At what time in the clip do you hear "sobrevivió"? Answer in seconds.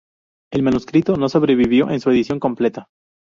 1.29-1.91